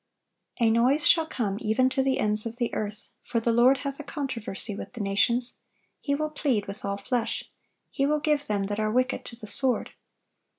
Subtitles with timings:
[0.59, 3.99] "A noise shall come even to the ends of the earth; for the Lord hath
[3.99, 5.57] a controversy with the nations,
[5.99, 7.43] He will plead with all flesh;
[7.91, 9.91] He will give them that are wicked to the sword."